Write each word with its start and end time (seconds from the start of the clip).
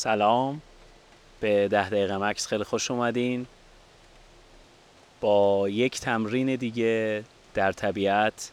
سلام. 0.00 0.62
به 1.40 1.68
ده 1.68 1.90
دقیقه 1.90 2.16
مکس 2.16 2.46
خیلی 2.46 2.64
خوش 2.64 2.90
اومدین. 2.90 3.46
با 5.20 5.68
یک 5.68 6.00
تمرین 6.00 6.56
دیگه 6.56 7.24
در 7.54 7.72
طبیعت 7.72 8.50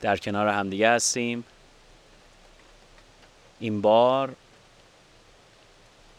در 0.00 0.16
کنار 0.16 0.48
همدیگه 0.48 0.90
هستیم. 0.90 1.44
این 3.60 3.80
بار 3.80 4.34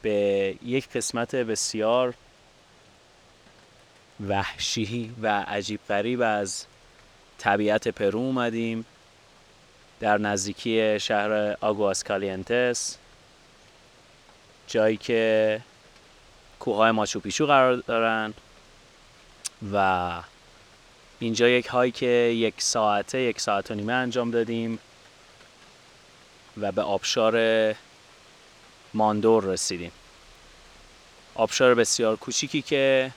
به 0.02 0.56
یک 0.66 0.90
قسمت 0.90 1.36
بسیار 1.36 2.14
وحشی 4.28 5.16
و 5.22 5.42
عجیب 5.42 5.80
غریب 5.90 6.22
از 6.22 6.66
طبیعت 7.38 7.88
پرو 7.88 8.20
اومدیم. 8.20 8.86
در 10.00 10.18
نزدیکی 10.18 11.00
شهر 11.00 11.58
آگواسکالینتس 11.62 12.98
جایی 14.70 14.98
که 14.98 15.62
کوههای 16.60 16.92
ماچو 16.92 17.20
پیچو 17.20 17.46
قرار 17.46 17.76
دارن 17.76 18.34
و 19.74 20.12
اینجا 21.20 21.50
یک 21.50 21.66
هایی 21.66 21.92
که 21.92 22.06
یک 22.36 22.54
ساعته 22.58 23.22
یک 23.22 23.42
ساعت 23.42 23.72
و 23.72 23.74
نیمه 23.74 23.94
انجام 23.94 24.32
دادیم 24.32 24.80
و 26.58 26.72
به 26.72 26.82
آبشار 26.82 27.76
ماندور 28.94 29.44
رسیدیم. 29.44 29.92
آبشار 31.36 31.76
بسیار 31.76 32.16
کوچیکی 32.16 32.62
که 32.62 33.12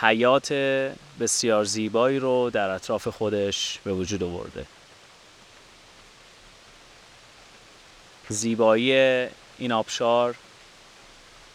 حیات 0.00 0.52
بسیار 1.20 1.64
زیبایی 1.64 2.18
رو 2.18 2.50
در 2.50 2.70
اطراف 2.70 3.08
خودش 3.08 3.78
به 3.84 3.92
وجود 3.92 4.22
آورده. 4.22 4.66
زیبایی 8.28 9.26
این 9.58 9.72
آبشار 9.72 10.34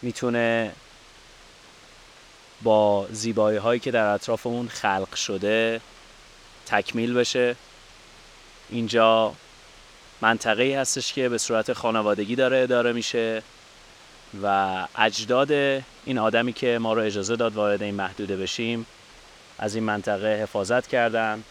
می‌تونه 0.01 0.71
با 2.61 3.07
زیبایی 3.11 3.57
هایی 3.57 3.79
که 3.79 3.91
در 3.91 4.05
اطراف 4.05 4.47
اون 4.47 4.67
خلق 4.67 5.15
شده 5.15 5.81
تکمیل 6.65 7.13
بشه. 7.13 7.55
اینجا 8.69 9.33
منطقه 10.21 10.77
هستش 10.79 11.13
که 11.13 11.29
به 11.29 11.37
صورت 11.37 11.73
خانوادگی 11.73 12.35
داره 12.35 12.57
اداره 12.57 12.93
میشه 12.93 13.43
و 14.43 14.87
اجداد 14.95 15.51
این 16.05 16.17
آدمی 16.17 16.53
که 16.53 16.77
ما 16.81 16.93
رو 16.93 17.01
اجازه 17.01 17.35
داد 17.35 17.55
وارد 17.55 17.83
این 17.83 17.95
محدوده 17.95 18.37
بشیم 18.37 18.85
از 19.59 19.75
این 19.75 19.83
منطقه 19.83 20.41
حفاظت 20.43 20.87
کردن. 20.87 21.43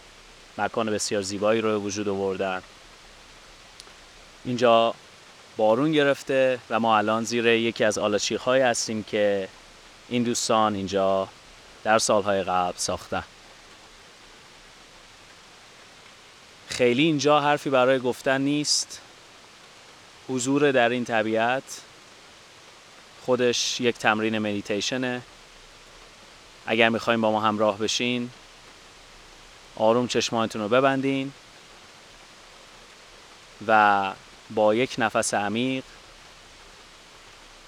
مکان 0.57 0.91
بسیار 0.91 1.21
زیبایی 1.21 1.61
رو 1.61 1.79
وجود 1.79 2.09
آوردن. 2.09 2.61
اینجا 4.45 4.93
بارون 5.57 5.91
گرفته 5.91 6.59
و 6.69 6.79
ما 6.79 6.97
الان 6.97 7.23
زیر 7.23 7.45
یکی 7.45 7.83
از 7.83 7.97
آلاچیخ 7.97 8.41
های 8.41 8.61
هستیم 8.61 9.03
که 9.03 9.47
این 10.09 10.23
دوستان 10.23 10.75
اینجا 10.75 11.27
در 11.83 11.99
سالهای 11.99 12.43
قبل 12.43 12.77
ساختن. 12.77 13.23
خیلی 16.67 17.03
اینجا 17.03 17.39
حرفی 17.39 17.69
برای 17.69 17.99
گفتن 17.99 18.41
نیست. 18.41 19.01
حضور 20.29 20.71
در 20.71 20.89
این 20.89 21.05
طبیعت 21.05 21.81
خودش 23.25 23.81
یک 23.81 23.97
تمرین 23.97 24.39
مدیتیشنه. 24.39 25.21
اگر 26.65 26.89
می‌خوایم 26.89 27.21
با 27.21 27.31
ما 27.31 27.41
همراه 27.41 27.77
بشین 27.77 28.29
آروم 29.75 30.07
چشمانتون 30.07 30.61
رو 30.61 30.69
ببندین 30.69 31.31
و 33.67 34.13
با 34.55 34.75
یک 34.75 34.95
نفس 34.97 35.33
عمیق 35.33 35.83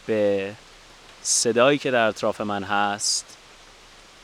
به 0.05 0.53
صدایی 1.21 1.77
که 1.77 1.91
در 1.91 2.07
اطراف 2.07 2.41
من 2.41 2.63
هست 2.63 3.38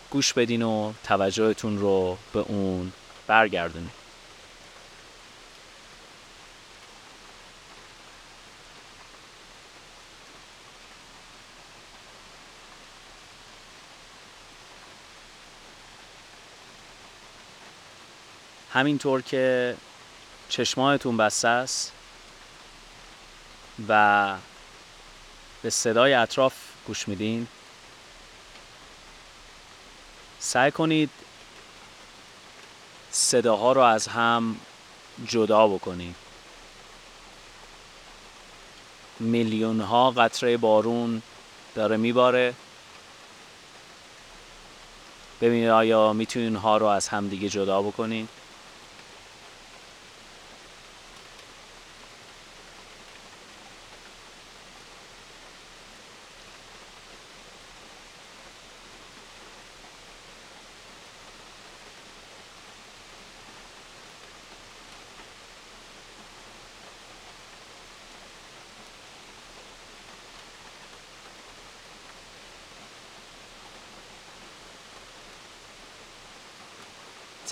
گوش 0.09 0.33
بدین 0.33 0.61
و 0.61 0.93
توجهتون 1.03 1.79
رو 1.79 2.17
به 2.33 2.39
اون 2.39 2.91
برگردونید 3.27 3.99
همینطور 18.73 19.21
که 19.21 19.75
چشمانتون 20.49 21.17
بسته 21.17 21.47
است 21.47 21.91
و 23.87 24.35
به 25.61 25.69
صدای 25.69 26.13
اطراف 26.13 26.53
گوش 26.87 27.07
میدین. 27.07 27.47
سعی 30.39 30.71
کنید 30.71 31.09
صداها 33.11 33.71
رو 33.71 33.81
از 33.81 34.07
هم 34.07 34.55
جدا 35.25 35.67
بکنید. 35.67 36.15
میلیون 39.19 39.81
ها 39.81 40.11
قطره 40.11 40.57
بارون 40.57 41.21
داره 41.75 41.97
میباره. 41.97 42.53
ببینید 45.41 45.69
آیا 45.69 46.13
می‌تونید 46.13 46.55
ها 46.55 46.77
رو 46.77 46.85
از 46.85 47.07
هم 47.07 47.27
دیگه 47.27 47.49
جدا 47.49 47.81
بکنید؟ 47.81 48.29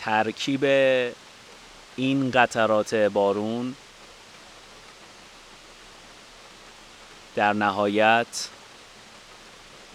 ترکیب 0.08 0.66
این 1.96 2.32
قطرات 2.32 2.96
بارون 2.96 3.76
در 7.36 7.54
نهایت 7.54 8.48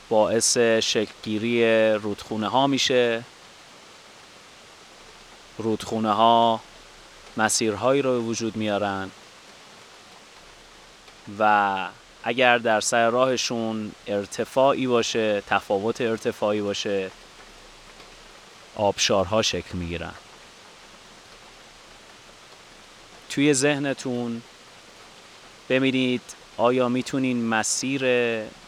باعث 0.09 0.59
شکلگیری 0.59 1.93
رودخونه 1.93 2.49
ها 2.49 2.67
میشه. 2.67 3.25
رودخونه 5.59 6.13
ها 6.13 6.61
مسیرهایی 7.37 8.03
رو 8.03 8.21
وجود 8.21 8.57
میارن 8.57 9.11
و 11.39 11.89
اگر 12.25 12.59
در 12.59 12.81
سر 12.81 13.11
راهشون 13.11 13.93
ارتفاعی 14.07 14.87
باشه 14.87 15.41
تفاوت 15.41 16.01
ارتفاعی 16.01 16.61
باشه 16.61 17.11
آبشارها 18.77 19.43
شکل 19.43 19.79
می‌گیرن. 19.79 20.15
توی 23.31 23.55
ذهنتون 23.55 24.43
ببینید 25.69 26.23
آیا 26.57 26.89
می‌تونین 26.89 27.45
مسیر 27.45 28.05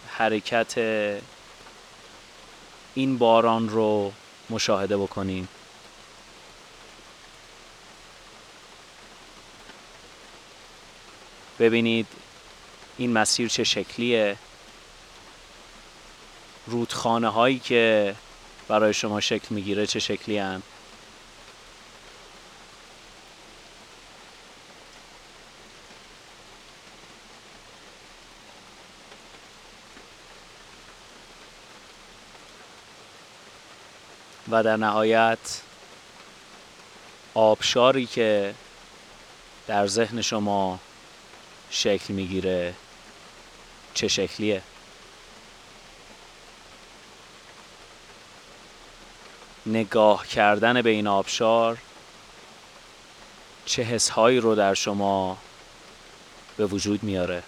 حرکت 0.08 0.78
این 2.94 3.18
باران 3.18 3.68
رو 3.68 4.12
مشاهده 4.50 4.96
بکنین؟ 4.96 5.48
ببینید 11.58 12.06
این 12.98 13.12
مسیر 13.12 13.48
چه 13.48 13.64
شکلیه. 13.64 14.36
رودخانه 16.66 17.28
هایی 17.28 17.58
که 17.58 18.14
برای 18.68 18.94
شما 18.94 19.20
شکل 19.20 19.54
می‌گیره 19.54 19.86
چه 19.86 19.98
شکلی 19.98 20.38
هن؟ 20.38 20.62
و 34.50 34.62
در 34.62 34.76
نهایت 34.76 35.60
آبشاری 37.34 38.06
که 38.06 38.54
در 39.66 39.86
ذهن 39.86 40.20
شما 40.20 40.78
شکل 41.70 42.14
می‌گیره 42.14 42.74
چه 43.94 44.08
شکلیه 44.08 44.62
نگاه 49.66 50.26
کردن 50.26 50.82
به 50.82 50.90
این 50.90 51.06
آبشار 51.06 51.78
چه 53.66 53.82
حسهایی 53.82 54.40
رو 54.40 54.54
در 54.54 54.74
شما 54.74 55.38
به 56.56 56.66
وجود 56.66 57.02
میاره؟ 57.02 57.42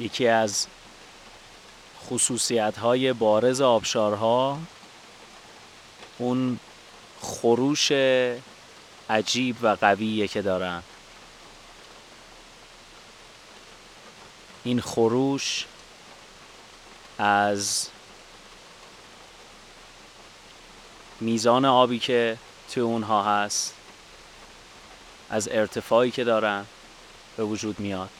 یکی 0.00 0.28
از 0.28 0.66
خصوصیت 2.06 2.78
های 2.78 3.12
بارز 3.12 3.60
آبشارها 3.60 4.58
اون 6.18 6.60
خروش 7.20 7.92
عجیب 9.10 9.56
و 9.62 9.76
قویه 9.80 10.28
که 10.28 10.42
دارن. 10.42 10.82
این 14.64 14.80
خروش 14.80 15.66
از 17.18 17.88
میزان 21.20 21.64
آبی 21.64 21.98
که 21.98 22.38
توی 22.70 22.82
اونها 22.82 23.22
هست 23.22 23.74
از 25.30 25.48
ارتفاعی 25.52 26.10
که 26.10 26.24
دارن 26.24 26.66
به 27.36 27.44
وجود 27.44 27.80
میاد. 27.80 28.10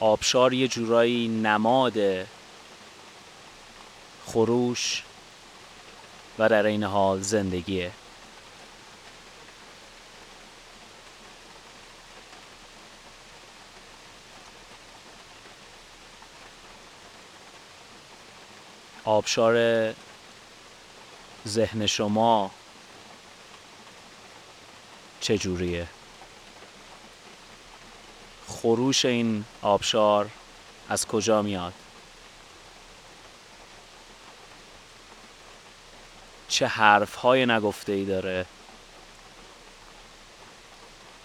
آبشار 0.00 0.52
یه 0.52 0.68
جورایی 0.68 1.28
نماد 1.28 2.26
خروش 4.26 5.02
و 6.38 6.48
در 6.48 6.66
این 6.66 6.84
حال 6.84 7.20
زندگیه. 7.20 7.92
آبشار 19.04 19.94
ذهن 21.46 21.86
شما 21.86 22.50
چجوریه؟ 25.20 25.88
خروش 28.50 29.04
این 29.04 29.44
آبشار 29.62 30.30
از 30.88 31.06
کجا 31.06 31.42
میاد؟ 31.42 31.72
چه 36.48 36.66
حرف 36.66 37.14
های 37.14 37.46
نگفته 37.46 37.92
ای 37.92 38.04
داره؟ 38.04 38.46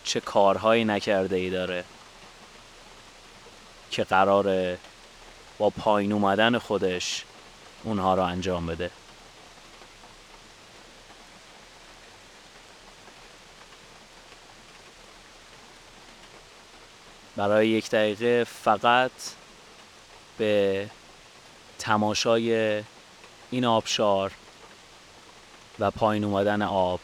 چه 0.04 0.20
کارهایی 0.20 0.86
نکرده 0.86 1.36
ای 1.36 1.50
داره 1.50 1.84
که 3.92 4.04
قراره 4.04 4.78
با 5.58 5.70
پایین 5.70 6.12
اومدن 6.12 6.58
خودش 6.58 7.24
اونها 7.84 8.16
رو 8.16 8.24
انجام 8.24 8.66
بده؟ 8.66 8.92
برای 17.36 17.68
یک 17.68 17.90
دقیقه 17.90 18.44
فقط 18.44 19.12
به 20.38 20.90
تماشای 21.80 22.84
این 23.52 23.66
آبشار 23.66 24.32
و 25.80 25.92
پایین 25.92 26.24
اومدن 26.24 26.62
آب 26.62 27.00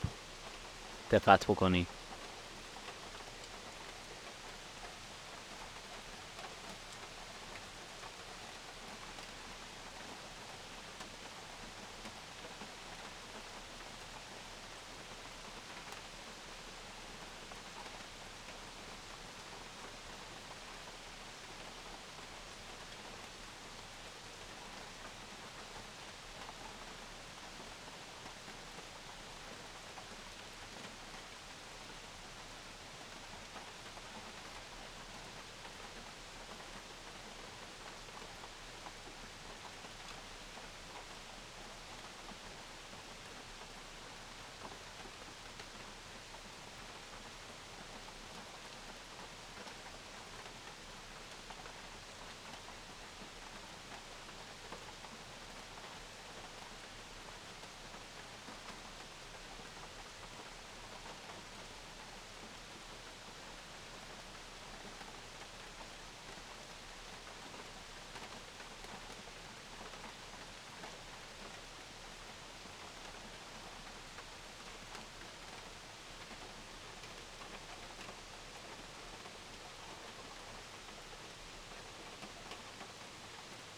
دقت 1.12 1.46
بکنید. 1.46 2.01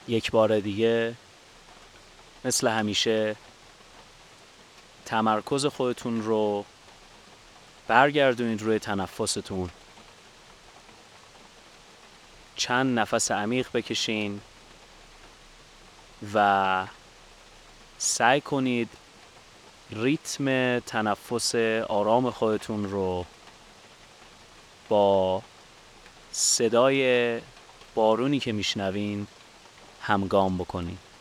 یک 0.07 0.31
بار 0.31 0.59
دیگه 0.59 1.15
مثل 2.45 2.67
همیشه 2.67 3.35
تمرکز 5.05 5.65
خودتون 5.65 6.23
رو 6.23 6.65
برگردونید 7.87 8.61
روی 8.61 8.79
تنفستون. 8.79 9.69
چند 12.55 12.99
نفس 12.99 13.31
عمیق 13.31 13.67
بکشین 13.73 14.41
و 16.33 16.87
سعی 17.97 18.41
کنید 18.41 18.89
ریتم 19.91 20.79
تنفس 20.79 21.55
آرام 21.89 22.31
خودتون 22.31 22.91
رو 22.91 23.25
با 24.89 25.41
صدای 26.31 27.39
بارونی 27.95 28.39
که 28.39 28.51
میشنوین 28.51 29.27
همگام 30.05 30.57
بکنید 30.57 31.12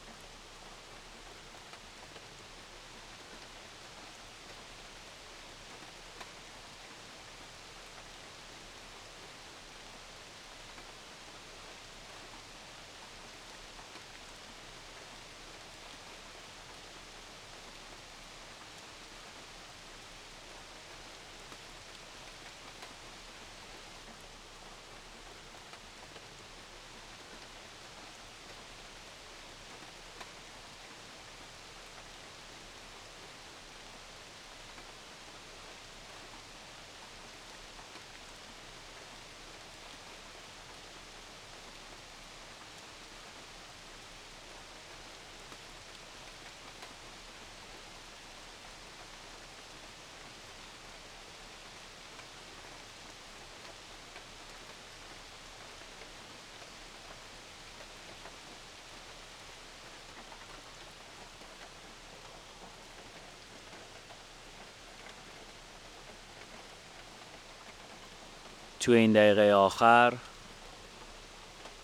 تو 68.82 68.92
این 68.92 69.12
دقیقه 69.12 69.52
آخر 69.52 70.12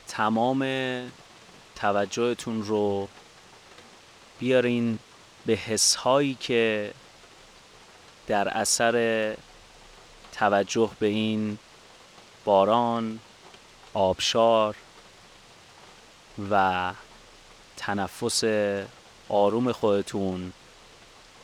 تمام 0.08 0.62
توجهتون 1.76 2.62
رو 2.62 3.08
بیارین 4.38 4.98
به 5.46 5.52
حس 5.52 5.94
هایی 5.94 6.34
که 6.34 6.92
در 8.26 8.48
اثر 8.48 9.36
توجه 10.32 10.90
به 10.98 11.06
این 11.06 11.58
باران 12.44 13.20
آبشار 13.94 14.76
و 16.50 16.92
تنفس 17.76 18.44
آروم 19.28 19.72
خودتون 19.72 20.52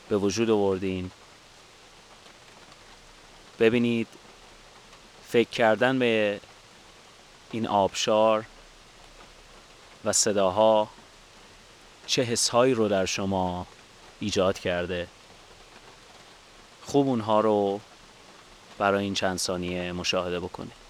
به 0.09 0.17
وجود 0.17 0.49
آوردین. 0.49 1.11
ببینید 3.59 4.07
فکر 5.35 5.49
کردن 5.49 5.99
به 5.99 6.39
این 7.51 7.67
آبشار 7.67 8.45
و 10.05 10.13
صداها 10.13 10.89
چه 12.07 12.21
حسهایی 12.23 12.73
رو 12.73 12.87
در 12.87 13.05
شما 13.05 13.67
ایجاد 14.19 14.59
کرده؟ 14.59 15.07
خوب 16.85 17.07
اونها 17.07 17.39
رو 17.39 17.79
برای 18.77 19.03
این 19.03 19.13
چند 19.13 19.37
ثانیه 19.37 19.91
مشاهده 19.91 20.39
بکنید. 20.39 20.84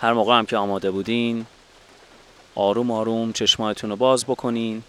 هر 0.00 0.12
موقع 0.12 0.38
هم 0.38 0.46
که 0.46 0.56
آماده 0.56 0.90
بودین 0.90 1.46
آروم 2.54 2.90
آروم 2.90 3.32
چشمایتون 3.32 3.90
رو 3.90 3.96
باز 3.96 4.24
بکنین. 4.24 4.82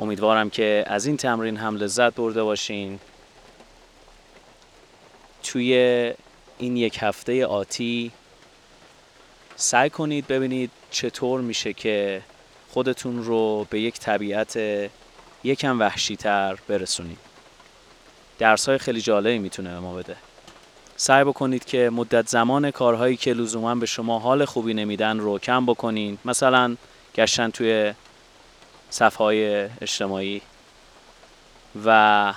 امیدوارم 0.00 0.50
که 0.50 0.84
از 0.86 1.06
این 1.06 1.16
تمرین 1.16 1.56
هم 1.56 1.76
لذت 1.76 2.14
برده 2.14 2.42
باشین. 2.42 3.00
توی 5.42 5.74
این 6.58 6.76
یک 6.76 6.98
هفته 7.00 7.46
آتی 7.46 8.12
سعی 9.56 9.90
کنید 9.90 10.26
ببینید 10.26 10.70
چطور 10.90 11.40
میشه 11.40 11.72
که 11.72 12.22
خودتون 12.70 13.24
رو 13.24 13.66
به 13.70 13.80
یک 13.80 13.98
طبیعت 13.98 14.58
یکم 15.44 15.80
وحشیتر 15.80 16.58
برسونید. 16.68 17.18
درس 18.38 18.68
های 18.68 18.78
خیلی 18.78 19.00
جالبی 19.00 19.38
می‌تونه 19.38 19.70
به 19.70 19.78
ما 19.80 19.94
بده. 19.94 20.16
سعی 20.96 21.24
بکنید 21.24 21.64
که 21.64 21.90
مدت 21.90 22.28
زمان 22.28 22.70
کارهایی 22.70 23.16
که 23.16 23.32
لزوما 23.32 23.74
به 23.74 23.86
شما 23.86 24.18
حال 24.18 24.44
خوبی 24.44 24.74
نمیدن 24.74 25.18
رو 25.18 25.38
کم 25.38 25.66
بکنید 25.66 26.18
مثلا 26.24 26.76
گشتن 27.14 27.50
توی 27.50 27.92
صفحه 28.90 29.70
اجتماعی. 29.80 30.42
و 31.84 32.34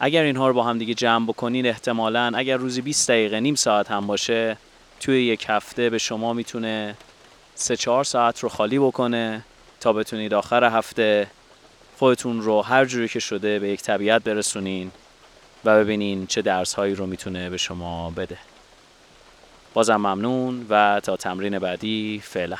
اگر 0.00 0.22
اینها 0.22 0.48
رو 0.48 0.54
با 0.54 0.62
هم 0.62 0.78
دیگه 0.78 0.94
جمع 0.94 1.26
بکنین 1.26 1.66
احتمالا 1.66 2.32
اگر 2.34 2.56
روزی 2.56 2.80
20 2.80 3.10
دقیقه 3.10 3.40
نیم 3.40 3.54
ساعت 3.54 3.90
هم 3.90 4.06
باشه 4.06 4.56
توی 5.00 5.24
یک 5.24 5.46
هفته 5.48 5.90
به 5.90 5.98
شما 5.98 6.32
می‌تونه 6.32 6.94
3 7.54 7.76
4 7.76 8.04
ساعت 8.04 8.40
رو 8.40 8.48
خالی 8.48 8.78
بکنه 8.78 9.44
تا 9.80 9.92
بتونید 9.92 10.34
آخر 10.34 10.64
هفته 10.64 11.26
خودتون 11.98 12.40
رو 12.40 12.62
هر 12.62 12.84
جوری 12.84 13.08
که 13.08 13.20
شده 13.20 13.58
به 13.58 13.68
یک 13.68 13.82
طبیعت 13.82 14.22
برسونین. 14.22 14.90
و 15.64 15.78
ببینین 15.78 16.26
چه 16.26 16.42
درس 16.42 16.74
هایی 16.74 16.94
رو 16.94 17.06
می‌تونه 17.06 17.50
به 17.50 17.56
شما 17.56 18.10
بده. 18.10 18.38
بازم 19.74 19.96
ممنون 19.96 20.66
و 20.70 21.00
تا 21.00 21.16
تمرین 21.16 21.58
بعدی 21.58 22.22
فعلا. 22.24 22.56